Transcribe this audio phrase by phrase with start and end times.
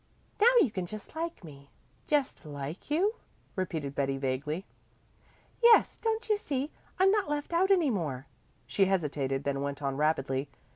[0.39, 1.69] Now you can just like me."
[2.07, 3.17] "Just like you?"
[3.55, 4.65] repeated Betty vaguely.
[5.61, 5.95] "Yes.
[5.97, 6.71] Don't you see?
[6.97, 8.25] I'm not left out any more."
[8.65, 10.49] She hesitated, then went on rapidly.